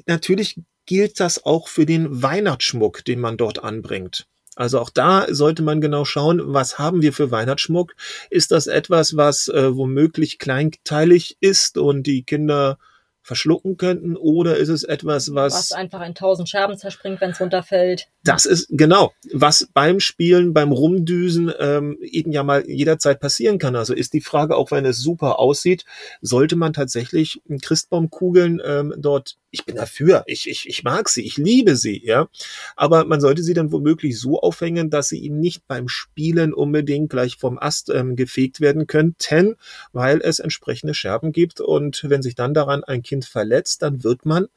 natürlich 0.06 0.60
gilt 0.86 1.20
das 1.20 1.44
auch 1.44 1.68
für 1.68 1.86
den 1.86 2.22
Weihnachtsschmuck, 2.22 3.04
den 3.04 3.20
man 3.20 3.36
dort 3.36 3.62
anbringt. 3.62 4.26
Also 4.54 4.80
auch 4.80 4.90
da 4.90 5.26
sollte 5.30 5.62
man 5.62 5.80
genau 5.80 6.04
schauen, 6.04 6.40
was 6.44 6.78
haben 6.78 7.00
wir 7.00 7.14
für 7.14 7.30
Weihnachtsschmuck? 7.30 7.94
Ist 8.28 8.50
das 8.50 8.66
etwas, 8.66 9.16
was 9.16 9.48
äh, 9.48 9.74
womöglich 9.74 10.38
kleinteilig 10.38 11.38
ist 11.40 11.78
und 11.78 12.06
die 12.06 12.22
Kinder 12.24 12.78
verschlucken 13.22 13.76
könnten 13.76 14.16
oder 14.16 14.56
ist 14.56 14.68
es 14.68 14.82
etwas, 14.82 15.34
was, 15.34 15.54
Was 15.54 15.72
einfach 15.72 16.04
in 16.04 16.14
tausend 16.14 16.48
Scherben 16.48 16.76
zerspringt, 16.76 17.20
wenn 17.20 17.30
es 17.30 17.40
runterfällt. 17.40 18.08
das 18.24 18.46
ist 18.46 18.68
genau, 18.70 19.12
was 19.32 19.68
beim 19.72 20.00
Spielen, 20.00 20.52
beim 20.52 20.72
Rumdüsen 20.72 21.52
ähm, 21.58 21.98
eben 22.02 22.32
ja 22.32 22.42
mal 22.42 22.68
jederzeit 22.68 23.20
passieren 23.20 23.58
kann. 23.58 23.76
Also 23.76 23.94
ist 23.94 24.12
die 24.12 24.20
Frage, 24.20 24.56
auch 24.56 24.70
wenn 24.70 24.84
es 24.84 24.98
super 24.98 25.38
aussieht, 25.38 25.84
sollte 26.20 26.56
man 26.56 26.72
tatsächlich 26.72 27.40
Christbaumkugeln 27.62 28.60
ähm, 28.64 28.94
dort 28.98 29.36
ich 29.52 29.66
bin 29.66 29.76
dafür, 29.76 30.24
ich, 30.26 30.48
ich, 30.48 30.68
ich 30.68 30.82
mag 30.82 31.08
sie, 31.08 31.24
ich 31.24 31.36
liebe 31.36 31.76
sie, 31.76 32.04
ja. 32.04 32.28
Aber 32.74 33.04
man 33.04 33.20
sollte 33.20 33.42
sie 33.42 33.52
dann 33.52 33.70
womöglich 33.70 34.18
so 34.18 34.40
aufhängen, 34.40 34.88
dass 34.90 35.10
sie 35.10 35.18
ihnen 35.18 35.40
nicht 35.40 35.68
beim 35.68 35.88
Spielen 35.88 36.54
unbedingt 36.54 37.10
gleich 37.10 37.36
vom 37.36 37.58
Ast 37.58 37.90
ähm, 37.90 38.16
gefegt 38.16 38.60
werden 38.60 38.86
könnten, 38.86 39.56
weil 39.92 40.20
es 40.22 40.38
entsprechende 40.38 40.94
Scherben 40.94 41.32
gibt. 41.32 41.60
Und 41.60 42.02
wenn 42.08 42.22
sich 42.22 42.34
dann 42.34 42.54
daran 42.54 42.82
ein 42.82 43.02
Kind 43.02 43.26
verletzt, 43.26 43.82
dann 43.82 44.02
wird 44.02 44.24
man 44.24 44.48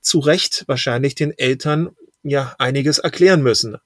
zu 0.00 0.18
Recht 0.20 0.64
wahrscheinlich 0.68 1.14
den 1.14 1.36
Eltern 1.36 1.96
ja 2.22 2.54
einiges 2.58 2.98
erklären 2.98 3.42
müssen. 3.42 3.78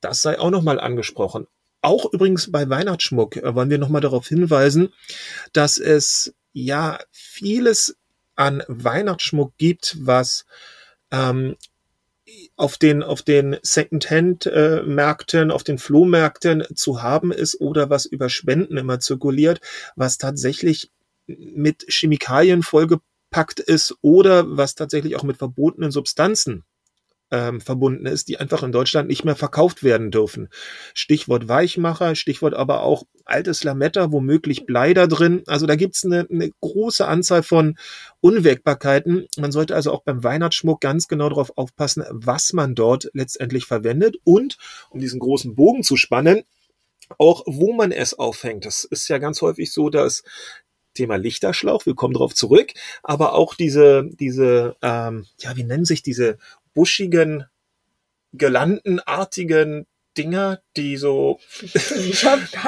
Das 0.00 0.22
sei 0.22 0.38
auch 0.38 0.50
nochmal 0.50 0.78
angesprochen. 0.78 1.46
Auch 1.80 2.12
übrigens 2.12 2.50
bei 2.50 2.68
Weihnachtsschmuck 2.68 3.36
äh, 3.36 3.54
wollen 3.54 3.70
wir 3.70 3.78
nochmal 3.78 4.00
darauf 4.00 4.28
hinweisen, 4.28 4.92
dass 5.52 5.78
es 5.78 6.34
ja 6.52 6.98
vieles 7.10 7.96
an 8.38 8.62
Weihnachtsschmuck 8.68 9.52
gibt, 9.58 9.96
was 10.00 10.46
ähm, 11.10 11.56
auf 12.56 12.76
den, 12.76 13.02
auf 13.02 13.22
den 13.22 13.56
Second-Hand-Märkten, 13.62 15.50
auf 15.50 15.64
den 15.64 15.78
Flohmärkten 15.78 16.64
zu 16.74 17.02
haben 17.02 17.32
ist 17.32 17.60
oder 17.60 17.90
was 17.90 18.06
über 18.06 18.28
Spenden 18.28 18.76
immer 18.76 19.00
zirkuliert, 19.00 19.60
was 19.96 20.18
tatsächlich 20.18 20.90
mit 21.26 21.84
Chemikalien 21.88 22.62
vollgepackt 22.62 23.60
ist 23.60 23.96
oder 24.02 24.56
was 24.56 24.74
tatsächlich 24.74 25.16
auch 25.16 25.22
mit 25.24 25.38
verbotenen 25.38 25.90
Substanzen 25.90 26.64
ähm, 27.30 27.60
verbunden 27.60 28.06
ist, 28.06 28.28
die 28.28 28.38
einfach 28.38 28.62
in 28.62 28.72
Deutschland 28.72 29.08
nicht 29.08 29.24
mehr 29.24 29.36
verkauft 29.36 29.82
werden 29.82 30.10
dürfen. 30.10 30.48
Stichwort 30.94 31.48
Weichmacher, 31.48 32.14
Stichwort 32.14 32.54
aber 32.54 32.82
auch 32.82 33.04
altes 33.24 33.64
Lametta, 33.64 34.10
womöglich 34.12 34.66
Blei 34.66 34.94
da 34.94 35.06
drin. 35.06 35.42
Also 35.46 35.66
da 35.66 35.76
gibt's 35.76 36.04
eine, 36.04 36.26
eine 36.30 36.50
große 36.60 37.06
Anzahl 37.06 37.42
von 37.42 37.76
Unwägbarkeiten. 38.20 39.26
Man 39.36 39.52
sollte 39.52 39.74
also 39.74 39.92
auch 39.92 40.02
beim 40.02 40.24
Weihnachtsschmuck 40.24 40.80
ganz 40.80 41.08
genau 41.08 41.28
darauf 41.28 41.56
aufpassen, 41.56 42.04
was 42.10 42.52
man 42.52 42.74
dort 42.74 43.10
letztendlich 43.12 43.66
verwendet 43.66 44.16
und, 44.24 44.56
um 44.90 45.00
diesen 45.00 45.20
großen 45.20 45.54
Bogen 45.54 45.82
zu 45.82 45.96
spannen, 45.96 46.42
auch 47.18 47.42
wo 47.46 47.72
man 47.72 47.92
es 47.92 48.14
aufhängt. 48.18 48.64
Das 48.64 48.84
ist 48.84 49.08
ja 49.08 49.18
ganz 49.18 49.42
häufig 49.42 49.72
so, 49.72 49.90
dass 49.90 50.22
Thema 50.94 51.16
Lichterschlauch, 51.16 51.86
wir 51.86 51.94
kommen 51.94 52.14
darauf 52.14 52.34
zurück, 52.34 52.72
aber 53.02 53.34
auch 53.34 53.54
diese, 53.54 54.08
diese, 54.18 54.76
ähm, 54.82 55.26
ja, 55.38 55.56
wie 55.56 55.62
nennen 55.62 55.84
sich 55.84 56.02
diese 56.02 56.38
buschigen, 56.78 57.44
gelandenartigen 58.32 59.88
Dinger, 60.16 60.60
die 60.76 60.96
so. 60.96 61.40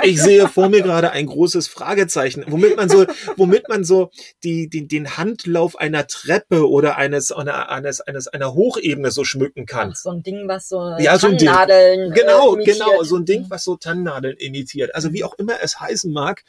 Ich, 0.03 0.21
sehe 0.21 0.49
vor 0.49 0.69
mir 0.69 0.83
gerade 0.83 1.13
ein 1.13 1.27
großes 1.27 1.69
Fragezeichen, 1.69 2.45
womit 2.49 2.77
man 2.77 2.89
so, 2.89 3.07
womit 3.37 3.69
man 3.69 3.85
so 3.85 4.11
die, 4.43 4.69
die, 4.69 4.89
den 4.89 5.17
Handlauf 5.17 5.79
einer 5.79 6.09
Treppe 6.09 6.69
oder 6.69 6.97
eines, 6.97 7.31
einer, 7.31 7.69
eines, 7.71 8.01
eines, 8.01 8.27
einer 8.27 8.55
Hochebene 8.55 9.13
so 9.13 9.25
schmücken 9.25 9.67
kann. 9.67 9.91
Ach, 9.93 9.97
so 9.97 10.11
ein 10.11 10.23
Ding, 10.25 10.49
was 10.49 10.69
so 10.69 10.97
ja, 10.99 11.19
so 11.19 11.29
Tannennadeln. 11.29 12.13
Genau, 12.13 12.57
äh, 12.57 12.65
genau, 12.65 13.03
so 13.05 13.17
ein 13.17 13.25
Ding, 13.25 13.47
was 13.49 13.63
so 13.63 13.77
Tannennadeln 13.77 14.37
imitiert. 14.37 14.95
Also 14.95 15.13
wie 15.13 15.23
auch 15.23 15.35
immer 15.35 15.55
es 15.63 15.79
heißen 15.79 16.13
mag, 16.13 16.43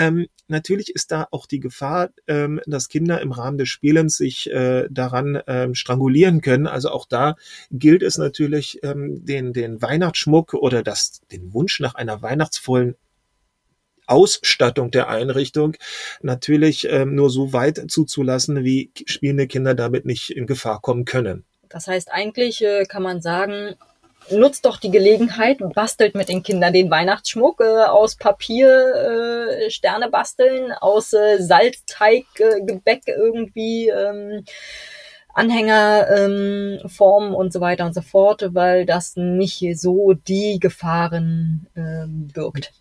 ähm, 0.00 0.28
natürlich 0.48 0.94
ist 0.94 1.12
da 1.12 1.28
auch 1.30 1.46
die 1.46 1.60
Gefahr, 1.60 2.08
ähm, 2.26 2.62
dass 2.64 2.88
Kinder 2.88 3.20
im 3.20 3.32
Rahmen 3.32 3.58
des 3.58 3.68
Spielens 3.68 4.16
sich 4.16 4.50
äh, 4.50 4.88
daran 4.90 5.42
ähm, 5.46 5.74
strangulieren 5.74 6.40
können. 6.40 6.66
Also 6.66 6.88
auch 6.88 7.04
da 7.06 7.36
gilt 7.70 8.02
es 8.02 8.16
natürlich, 8.16 8.80
ähm, 8.82 9.26
den, 9.26 9.52
den 9.52 9.82
Weihnachtsschmuck 9.82 10.54
oder 10.54 10.82
das, 10.82 11.20
den 11.30 11.52
Wunsch 11.52 11.80
nach 11.80 11.94
einer 11.94 12.22
weihnachtsvollen 12.22 12.96
Ausstattung 14.06 14.90
der 14.90 15.10
Einrichtung 15.10 15.76
natürlich 16.22 16.88
ähm, 16.90 17.14
nur 17.14 17.28
so 17.28 17.52
weit 17.52 17.90
zuzulassen, 17.90 18.64
wie 18.64 18.90
spielende 19.04 19.48
Kinder 19.48 19.74
damit 19.74 20.06
nicht 20.06 20.30
in 20.30 20.46
Gefahr 20.46 20.80
kommen 20.80 21.04
können. 21.04 21.44
Das 21.68 21.86
heißt, 21.86 22.10
eigentlich 22.10 22.64
äh, 22.64 22.86
kann 22.86 23.02
man 23.02 23.20
sagen, 23.20 23.76
nutzt 24.30 24.64
doch 24.64 24.78
die 24.78 24.90
Gelegenheit 24.90 25.58
bastelt 25.74 26.14
mit 26.14 26.28
den 26.28 26.42
Kindern 26.42 26.72
den 26.72 26.90
Weihnachtsschmuck 26.90 27.60
äh, 27.60 27.84
aus 27.84 28.16
Papier, 28.16 28.68
äh, 28.68 29.70
Sterne 29.70 30.08
basteln, 30.08 30.72
aus 30.72 31.12
äh, 31.12 31.38
Salzteig, 31.40 32.24
äh, 32.38 32.60
Gebäck 32.64 33.02
irgendwie. 33.06 33.88
Ähm, 33.88 34.44
Anhänger, 35.32 36.08
ähm, 36.10 36.80
Formen 36.88 37.34
und 37.34 37.52
so 37.52 37.60
weiter 37.60 37.86
und 37.86 37.94
so 37.94 38.02
fort, 38.02 38.48
weil 38.52 38.84
das 38.84 39.14
nicht 39.14 39.62
so 39.76 40.12
die 40.12 40.58
Gefahren 40.58 41.68
ähm, 41.76 42.28
birgt. 42.34 42.72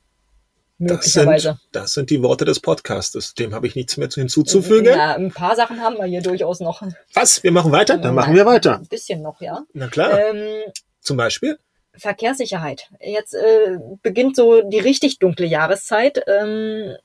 Möglicherweise. 0.80 1.48
Das 1.50 1.58
sind, 1.60 1.76
das 1.76 1.94
sind 1.94 2.10
die 2.10 2.24
Worte 2.24 2.46
des 2.46 2.62
Podcastes. 2.62 3.34
Dem 3.34 3.54
habe 3.54 3.68
ich 3.68 3.76
nichts 3.76 3.98
mehr 3.98 4.08
hinzuzufügen. 4.08 4.86
Ja, 4.86 5.16
ein 5.16 5.32
paar 5.32 5.58
Sachen 5.58 5.82
haben 5.82 5.98
wir 5.98 6.06
hier 6.06 6.22
durchaus 6.22 6.62
noch. 6.62 6.82
Was? 7.14 7.44
Wir 7.44 7.52
machen 7.52 7.74
weiter? 7.74 7.98
Dann 7.98 8.16
machen 8.16 8.34
wir 8.34 8.46
weiter. 8.46 8.78
Ein 8.78 8.88
bisschen 8.88 9.22
noch, 9.22 9.42
ja. 9.42 9.64
Na 9.74 9.90
klar. 9.90 10.18
Ähm, 10.18 10.72
Zum 11.02 11.18
Beispiel? 11.18 11.58
Verkehrssicherheit. 11.96 12.90
Jetzt 13.02 13.34
äh, 13.34 13.78
beginnt 14.02 14.36
so 14.36 14.62
die 14.62 14.80
richtig 14.80 15.20
dunkle 15.20 15.46
Jahreszeit. 15.46 16.24
Ähm, 16.28 16.96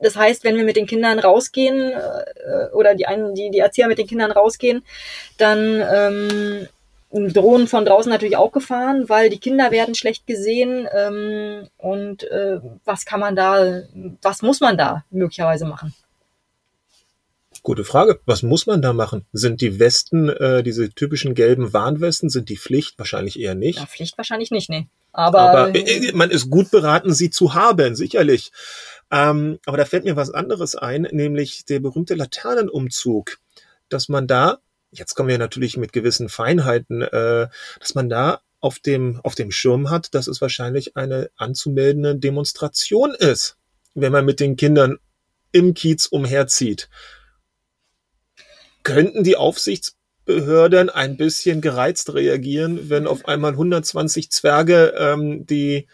das 0.00 0.16
heißt, 0.16 0.42
wenn 0.42 0.56
wir 0.56 0.64
mit 0.64 0.76
den 0.76 0.86
Kindern 0.86 1.18
rausgehen 1.18 1.92
äh, 1.92 2.74
oder 2.74 2.94
die, 2.94 3.06
einen, 3.06 3.34
die, 3.34 3.50
die 3.50 3.60
Erzieher 3.60 3.88
mit 3.88 3.98
den 3.98 4.06
Kindern 4.06 4.32
rausgehen, 4.32 4.84
dann 5.38 5.80
ähm, 5.80 6.68
drohen 7.12 7.68
von 7.68 7.84
draußen 7.84 8.10
natürlich 8.10 8.36
auch 8.36 8.52
Gefahren, 8.52 9.08
weil 9.08 9.30
die 9.30 9.38
Kinder 9.38 9.70
werden 9.70 9.94
schlecht 9.94 10.26
gesehen. 10.26 10.88
Ähm, 10.92 11.68
und 11.78 12.24
äh, 12.24 12.58
was 12.84 13.04
kann 13.04 13.20
man 13.20 13.36
da, 13.36 13.82
was 14.22 14.42
muss 14.42 14.60
man 14.60 14.76
da 14.76 15.04
möglicherweise 15.10 15.66
machen? 15.66 15.94
Gute 17.62 17.84
Frage. 17.84 18.20
Was 18.26 18.42
muss 18.42 18.66
man 18.66 18.82
da 18.82 18.92
machen? 18.92 19.24
Sind 19.32 19.60
die 19.60 19.78
Westen, 19.78 20.28
äh, 20.28 20.64
diese 20.64 20.90
typischen 20.90 21.34
gelben 21.34 21.72
Warnwesten, 21.72 22.28
sind 22.28 22.48
die 22.48 22.56
Pflicht? 22.56 22.98
Wahrscheinlich 22.98 23.38
eher 23.38 23.54
nicht. 23.54 23.78
Ja, 23.78 23.86
Pflicht 23.86 24.18
wahrscheinlich 24.18 24.50
nicht, 24.50 24.68
nee. 24.68 24.88
Aber, 25.12 25.40
Aber 25.40 25.74
äh, 25.74 26.10
man 26.12 26.30
ist 26.30 26.50
gut 26.50 26.70
beraten, 26.70 27.14
sie 27.14 27.30
zu 27.30 27.54
haben, 27.54 27.94
sicherlich. 27.94 28.50
Ähm, 29.12 29.60
aber 29.64 29.76
da 29.76 29.84
fällt 29.84 30.04
mir 30.04 30.16
was 30.16 30.30
anderes 30.30 30.74
ein, 30.74 31.02
nämlich 31.12 31.64
der 31.64 31.78
berühmte 31.78 32.14
Laternenumzug, 32.14 33.38
dass 33.88 34.08
man 34.08 34.26
da, 34.26 34.58
jetzt 34.90 35.14
kommen 35.14 35.28
wir 35.28 35.38
natürlich 35.38 35.76
mit 35.76 35.92
gewissen 35.92 36.28
Feinheiten, 36.28 37.02
äh, 37.02 37.48
dass 37.78 37.94
man 37.94 38.08
da 38.08 38.40
auf 38.58 38.78
dem, 38.80 39.20
auf 39.22 39.34
dem 39.34 39.52
Schirm 39.52 39.90
hat, 39.90 40.14
dass 40.14 40.26
es 40.26 40.40
wahrscheinlich 40.40 40.96
eine 40.96 41.30
anzumeldende 41.36 42.16
Demonstration 42.16 43.14
ist, 43.14 43.56
wenn 43.94 44.12
man 44.12 44.24
mit 44.24 44.40
den 44.40 44.56
Kindern 44.56 44.98
im 45.52 45.74
Kiez 45.74 46.06
umherzieht. 46.06 46.88
Könnten 48.82 49.24
die 49.24 49.36
Aufsichtsbehörden 49.36 50.90
ein 50.90 51.16
bisschen 51.16 51.60
gereizt 51.60 52.14
reagieren, 52.14 52.90
wenn 52.90 53.06
auf 53.06 53.26
einmal 53.26 53.52
120 53.52 54.30
Zwerge 54.30 54.94
ähm, 54.98 55.46
die, 55.46 55.88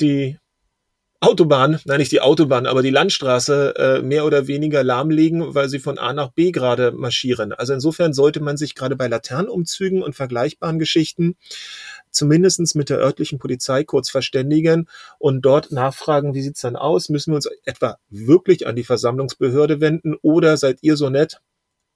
die 0.00 0.38
Autobahn, 1.24 1.80
nein 1.86 2.00
nicht 2.00 2.12
die 2.12 2.20
Autobahn, 2.20 2.66
aber 2.66 2.82
die 2.82 2.90
Landstraße 2.90 3.74
äh, 3.78 4.02
mehr 4.02 4.26
oder 4.26 4.46
weniger 4.46 4.84
lahmlegen, 4.84 5.54
weil 5.54 5.70
sie 5.70 5.78
von 5.78 5.96
A 5.98 6.12
nach 6.12 6.32
B 6.32 6.50
gerade 6.50 6.92
marschieren. 6.92 7.54
Also 7.54 7.72
insofern 7.72 8.12
sollte 8.12 8.40
man 8.40 8.58
sich 8.58 8.74
gerade 8.74 8.94
bei 8.94 9.08
Laternenumzügen 9.08 10.02
und 10.02 10.14
vergleichbaren 10.14 10.78
Geschichten 10.78 11.36
zumindestens 12.10 12.74
mit 12.74 12.90
der 12.90 12.98
örtlichen 12.98 13.38
Polizei 13.38 13.84
kurz 13.84 14.10
verständigen 14.10 14.86
und 15.18 15.40
dort 15.42 15.72
nachfragen, 15.72 16.34
wie 16.34 16.42
sieht's 16.42 16.60
dann 16.60 16.76
aus? 16.76 17.08
Müssen 17.08 17.32
wir 17.32 17.36
uns 17.36 17.48
etwa 17.64 17.96
wirklich 18.10 18.66
an 18.66 18.76
die 18.76 18.84
Versammlungsbehörde 18.84 19.80
wenden 19.80 20.16
oder 20.20 20.58
seid 20.58 20.80
ihr 20.82 20.98
so 20.98 21.08
nett 21.08 21.40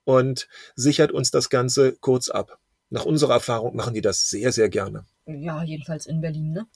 und 0.08 0.48
sichert 0.74 1.12
uns 1.12 1.30
das 1.30 1.50
Ganze 1.50 1.92
kurz 1.92 2.30
ab? 2.30 2.58
Nach 2.88 3.04
unserer 3.04 3.34
Erfahrung 3.34 3.76
machen 3.76 3.92
die 3.92 4.00
das 4.00 4.30
sehr, 4.30 4.52
sehr 4.52 4.70
gerne. 4.70 5.04
Ja, 5.26 5.62
jedenfalls 5.62 6.06
in 6.06 6.22
Berlin, 6.22 6.52
ne? 6.52 6.66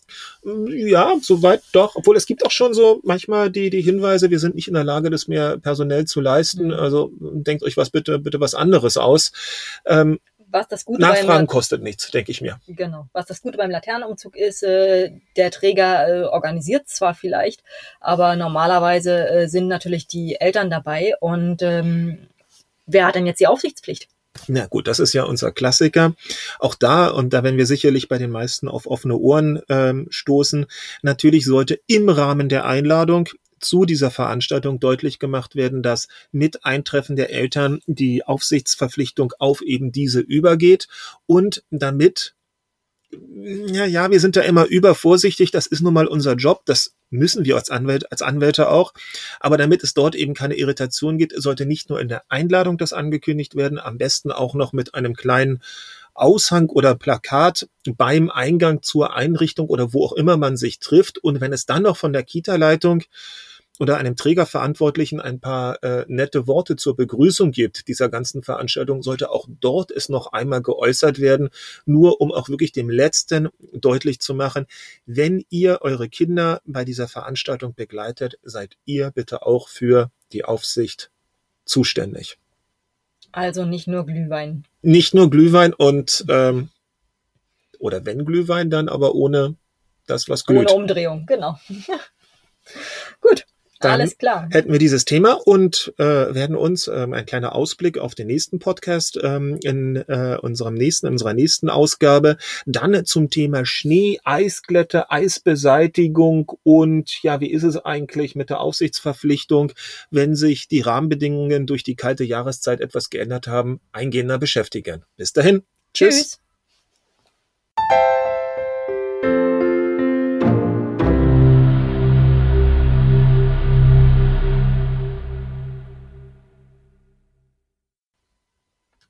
Ja, 0.68 1.16
soweit 1.22 1.62
doch. 1.72 1.96
Obwohl 1.96 2.18
es 2.18 2.26
gibt 2.26 2.44
auch 2.44 2.50
schon 2.50 2.74
so 2.74 3.00
manchmal 3.02 3.50
die, 3.50 3.70
die 3.70 3.80
Hinweise, 3.80 4.28
wir 4.28 4.38
sind 4.38 4.54
nicht 4.54 4.68
in 4.68 4.74
der 4.74 4.84
Lage, 4.84 5.08
das 5.08 5.26
mehr 5.26 5.56
personell 5.56 6.04
zu 6.04 6.20
leisten. 6.20 6.66
Mhm. 6.66 6.74
Also 6.74 7.10
denkt 7.18 7.62
euch 7.62 7.78
was 7.78 7.88
bitte, 7.88 8.18
bitte 8.18 8.40
was 8.40 8.54
anderes 8.54 8.98
aus. 8.98 9.32
Ähm, 9.86 10.18
was 10.52 10.68
das 10.68 10.84
Gute 10.84 11.00
Nachfragen 11.00 11.26
beim, 11.26 11.46
kostet 11.46 11.82
nichts, 11.82 12.10
denke 12.10 12.30
ich 12.30 12.42
mir. 12.42 12.60
Genau. 12.68 13.08
Was 13.14 13.24
das 13.24 13.40
Gute 13.40 13.56
beim 13.56 13.70
Laternenumzug 13.70 14.36
ist, 14.36 14.62
äh, 14.62 15.10
der 15.36 15.50
Träger 15.50 16.06
äh, 16.06 16.24
organisiert 16.24 16.88
zwar 16.88 17.14
vielleicht, 17.14 17.64
aber 18.00 18.36
normalerweise 18.36 19.28
äh, 19.30 19.48
sind 19.48 19.68
natürlich 19.68 20.06
die 20.06 20.38
Eltern 20.38 20.68
dabei 20.68 21.14
und 21.20 21.62
ähm, 21.62 22.28
wer 22.86 23.06
hat 23.06 23.14
denn 23.14 23.26
jetzt 23.26 23.40
die 23.40 23.46
Aufsichtspflicht? 23.46 24.08
Na 24.48 24.66
gut, 24.66 24.88
das 24.88 24.98
ist 24.98 25.12
ja 25.12 25.24
unser 25.24 25.52
Klassiker. 25.52 26.14
Auch 26.58 26.74
da, 26.74 27.08
und 27.08 27.32
da 27.32 27.44
werden 27.44 27.58
wir 27.58 27.66
sicherlich 27.66 28.08
bei 28.08 28.18
den 28.18 28.30
meisten 28.30 28.68
auf 28.68 28.86
offene 28.86 29.16
Ohren 29.16 29.60
ähm, 29.68 30.06
stoßen, 30.10 30.66
natürlich 31.02 31.44
sollte 31.44 31.80
im 31.86 32.08
Rahmen 32.08 32.48
der 32.48 32.64
Einladung 32.64 33.28
zu 33.60 33.84
dieser 33.84 34.10
Veranstaltung 34.10 34.80
deutlich 34.80 35.18
gemacht 35.18 35.54
werden, 35.54 35.82
dass 35.82 36.08
mit 36.32 36.64
Eintreffen 36.64 37.14
der 37.14 37.30
Eltern 37.30 37.80
die 37.86 38.24
Aufsichtsverpflichtung 38.24 39.32
auf 39.38 39.62
eben 39.62 39.92
diese 39.92 40.20
übergeht 40.20 40.88
und 41.26 41.62
damit 41.70 42.34
ja, 43.12 43.84
ja, 43.84 44.10
wir 44.10 44.20
sind 44.20 44.36
da 44.36 44.40
immer 44.42 44.66
übervorsichtig. 44.66 45.50
Das 45.50 45.66
ist 45.66 45.82
nun 45.82 45.94
mal 45.94 46.06
unser 46.06 46.34
Job. 46.34 46.62
Das 46.64 46.94
müssen 47.10 47.44
wir 47.44 47.56
als, 47.56 47.70
Anwält, 47.70 48.10
als 48.10 48.22
Anwälte 48.22 48.70
auch. 48.70 48.94
Aber 49.40 49.56
damit 49.56 49.82
es 49.82 49.94
dort 49.94 50.14
eben 50.14 50.34
keine 50.34 50.54
Irritation 50.54 51.18
gibt, 51.18 51.34
sollte 51.36 51.66
nicht 51.66 51.90
nur 51.90 52.00
in 52.00 52.08
der 52.08 52.22
Einladung 52.28 52.78
das 52.78 52.92
angekündigt 52.92 53.54
werden, 53.56 53.78
am 53.78 53.98
besten 53.98 54.32
auch 54.32 54.54
noch 54.54 54.72
mit 54.72 54.94
einem 54.94 55.14
kleinen 55.14 55.62
Aushang 56.14 56.68
oder 56.68 56.94
Plakat 56.94 57.68
beim 57.96 58.30
Eingang 58.30 58.82
zur 58.82 59.14
Einrichtung 59.14 59.68
oder 59.68 59.92
wo 59.92 60.04
auch 60.04 60.12
immer 60.12 60.36
man 60.36 60.56
sich 60.56 60.78
trifft. 60.78 61.18
Und 61.18 61.40
wenn 61.40 61.52
es 61.52 61.66
dann 61.66 61.82
noch 61.82 61.96
von 61.96 62.12
der 62.12 62.22
Kita-Leitung 62.22 63.02
oder 63.82 63.96
einem 63.96 64.14
Trägerverantwortlichen 64.14 65.20
ein 65.20 65.40
paar 65.40 65.82
äh, 65.82 66.04
nette 66.06 66.46
Worte 66.46 66.76
zur 66.76 66.94
Begrüßung 66.94 67.50
gibt 67.50 67.88
dieser 67.88 68.08
ganzen 68.08 68.44
Veranstaltung, 68.44 69.02
sollte 69.02 69.32
auch 69.32 69.48
dort 69.60 69.90
es 69.90 70.08
noch 70.08 70.32
einmal 70.32 70.62
geäußert 70.62 71.18
werden, 71.18 71.50
nur 71.84 72.20
um 72.20 72.30
auch 72.30 72.48
wirklich 72.48 72.70
dem 72.70 72.88
Letzten 72.88 73.48
deutlich 73.72 74.20
zu 74.20 74.34
machen, 74.34 74.66
wenn 75.04 75.44
ihr 75.50 75.80
eure 75.82 76.08
Kinder 76.08 76.60
bei 76.64 76.84
dieser 76.84 77.08
Veranstaltung 77.08 77.74
begleitet, 77.74 78.38
seid 78.44 78.76
ihr 78.84 79.10
bitte 79.10 79.44
auch 79.44 79.66
für 79.66 80.12
die 80.30 80.44
Aufsicht 80.44 81.10
zuständig. 81.64 82.38
Also 83.32 83.64
nicht 83.64 83.88
nur 83.88 84.06
Glühwein. 84.06 84.64
Nicht 84.82 85.12
nur 85.12 85.28
Glühwein 85.28 85.74
und 85.74 86.24
ähm, 86.28 86.68
oder 87.80 88.06
wenn 88.06 88.24
Glühwein, 88.24 88.70
dann 88.70 88.88
aber 88.88 89.16
ohne 89.16 89.56
das, 90.06 90.28
was 90.28 90.46
glüht. 90.46 90.70
Ohne 90.70 90.72
Umdrehung, 90.72 91.26
genau. 91.26 91.58
Gut. 93.20 93.44
Dann 93.82 94.00
Alles 94.00 94.18
klar. 94.18 94.48
hätten 94.50 94.72
wir 94.72 94.78
dieses 94.78 95.04
Thema 95.04 95.32
und 95.44 95.92
äh, 95.98 96.04
werden 96.04 96.56
uns 96.56 96.88
ähm, 96.88 97.12
ein 97.12 97.26
kleiner 97.26 97.54
Ausblick 97.54 97.98
auf 97.98 98.14
den 98.14 98.28
nächsten 98.28 98.58
Podcast 98.58 99.18
ähm, 99.22 99.58
in 99.62 99.96
äh, 99.96 100.38
unserem 100.40 100.74
nächsten, 100.74 101.06
in 101.06 101.12
unserer 101.12 101.34
nächsten 101.34 101.68
Ausgabe 101.68 102.36
dann 102.66 103.04
zum 103.04 103.30
Thema 103.30 103.66
Schnee, 103.66 104.18
Eisglätte, 104.24 105.10
Eisbeseitigung 105.10 106.52
und 106.62 107.22
ja, 107.22 107.40
wie 107.40 107.50
ist 107.50 107.64
es 107.64 107.76
eigentlich 107.76 108.34
mit 108.36 108.50
der 108.50 108.60
Aufsichtsverpflichtung, 108.60 109.72
wenn 110.10 110.34
sich 110.34 110.68
die 110.68 110.80
Rahmenbedingungen 110.80 111.66
durch 111.66 111.82
die 111.82 111.96
kalte 111.96 112.24
Jahreszeit 112.24 112.80
etwas 112.80 113.10
geändert 113.10 113.46
haben, 113.46 113.80
eingehender 113.92 114.38
beschäftigen. 114.38 115.04
Bis 115.16 115.32
dahin. 115.32 115.62
Tschüss. 115.94 116.16
Tschüss. 116.16 116.41